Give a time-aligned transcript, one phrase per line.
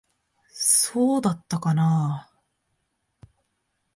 [0.51, 3.33] そうだったかなあ。